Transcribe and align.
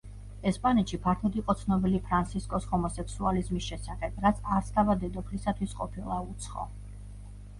ესპანეთში 0.51 0.97
ფართოდ 1.01 1.35
იყო 1.41 1.53
ცნობილი 1.57 1.99
ფრანსისკოს 2.05 2.65
ჰომოსექსუალიზმის 2.71 3.67
შესახებ, 3.73 4.17
რაც 4.23 4.41
არც 4.55 4.71
თავად 4.79 5.03
დედოფლისათვის 5.05 5.77
ყოფილა 5.83 6.17
უცხო. 6.33 6.65